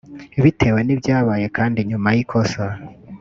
Bitewe 0.43 0.79
n’ibyabaye 0.83 1.45
kandi 1.57 1.79
nyuma 1.89 2.09
y’ikosa 2.15 2.63